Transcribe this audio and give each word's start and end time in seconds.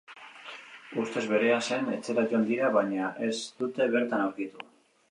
Ustez 1.03 1.23
berea 1.33 1.59
zen 1.67 1.91
etxera 1.99 2.25
joan 2.33 2.49
dira 2.49 2.73
baina 2.79 3.13
ez 3.31 3.35
dute 3.63 3.93
bertan 3.99 4.27
aurkitu. 4.29 4.71